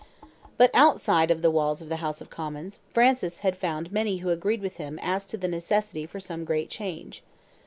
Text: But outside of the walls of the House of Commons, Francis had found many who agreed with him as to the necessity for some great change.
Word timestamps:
But 0.57 0.71
outside 0.73 1.29
of 1.29 1.43
the 1.43 1.51
walls 1.51 1.79
of 1.79 1.87
the 1.87 1.97
House 1.97 2.21
of 2.21 2.31
Commons, 2.31 2.79
Francis 2.89 3.41
had 3.41 3.55
found 3.55 3.91
many 3.91 4.17
who 4.17 4.29
agreed 4.31 4.61
with 4.63 4.77
him 4.77 4.97
as 4.97 5.27
to 5.27 5.37
the 5.37 5.47
necessity 5.47 6.07
for 6.07 6.19
some 6.19 6.43
great 6.43 6.71
change. 6.71 7.21